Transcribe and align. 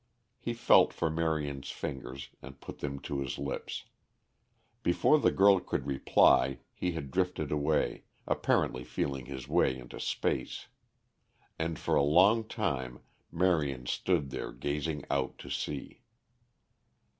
He 0.39 0.55
felt 0.55 0.93
for 0.93 1.11
Marion's 1.11 1.69
fingers 1.69 2.29
and 2.41 2.59
put 2.59 2.79
them 2.79 2.97
to 3.01 3.19
his 3.19 3.37
lips. 3.37 3.85
Before 4.81 5.19
the 5.19 5.29
girl 5.31 5.59
could 5.59 5.85
reply 5.85 6.57
he 6.73 6.93
had 6.93 7.11
drifted 7.11 7.51
away, 7.51 8.05
apparently 8.25 8.83
feeling 8.83 9.27
his 9.27 9.47
way 9.47 9.77
into 9.77 9.99
space. 9.99 10.69
And 11.59 11.77
for 11.77 11.93
a 11.95 12.01
long 12.01 12.45
time 12.47 13.01
Marion 13.31 13.85
stood 13.85 14.31
there 14.31 14.51
gazing 14.51 15.03
out 15.11 15.37
to 15.37 15.51
sea. 15.51 16.01